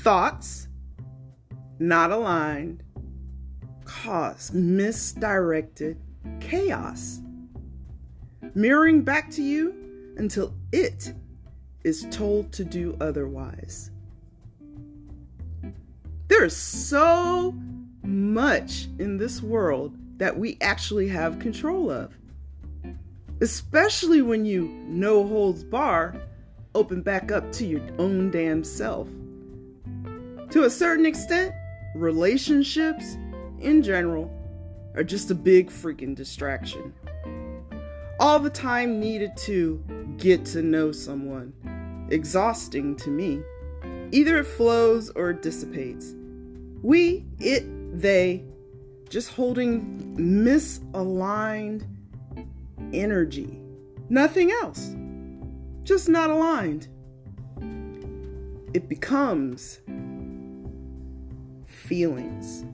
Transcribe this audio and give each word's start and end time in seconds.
Thoughts 0.00 0.68
not 1.78 2.10
aligned 2.10 2.82
cause 3.84 4.52
misdirected 4.52 5.96
chaos, 6.40 7.20
mirroring 8.54 9.02
back 9.02 9.30
to 9.30 9.42
you 9.42 9.74
until 10.16 10.54
it 10.72 11.12
is 11.84 12.06
told 12.10 12.52
to 12.52 12.64
do 12.64 12.96
otherwise. 13.00 13.90
There's 16.28 16.56
so 16.56 17.54
much 18.02 18.88
in 18.98 19.18
this 19.18 19.42
world 19.42 19.96
that 20.18 20.36
we 20.36 20.58
actually 20.60 21.08
have 21.08 21.38
control 21.38 21.90
of. 21.90 22.16
Especially 23.40 24.22
when 24.22 24.44
you 24.44 24.68
no 24.86 25.26
holds 25.26 25.64
bar 25.64 26.14
open 26.74 27.02
back 27.02 27.30
up 27.30 27.52
to 27.52 27.66
your 27.66 27.82
own 27.98 28.30
damn 28.30 28.64
self. 28.64 29.08
To 30.52 30.64
a 30.64 30.70
certain 30.70 31.06
extent, 31.06 31.54
relationships 31.94 33.16
in 33.60 33.82
general 33.82 34.30
are 34.94 35.02
just 35.02 35.30
a 35.30 35.34
big 35.34 35.70
freaking 35.70 36.14
distraction. 36.14 36.92
All 38.20 38.38
the 38.38 38.50
time 38.50 39.00
needed 39.00 39.34
to 39.38 39.82
get 40.18 40.44
to 40.46 40.60
know 40.60 40.92
someone. 40.92 41.54
Exhausting 42.10 42.96
to 42.96 43.08
me. 43.08 43.40
Either 44.10 44.36
it 44.36 44.44
flows 44.44 45.08
or 45.16 45.30
it 45.30 45.40
dissipates. 45.40 46.14
We, 46.82 47.24
it, 47.38 47.64
they, 47.98 48.44
just 49.08 49.30
holding 49.30 50.14
misaligned 50.18 51.86
energy. 52.92 53.58
Nothing 54.10 54.50
else. 54.50 54.94
Just 55.82 56.10
not 56.10 56.28
aligned. 56.28 56.88
It 58.74 58.90
becomes 58.90 59.80
feelings 61.82 62.64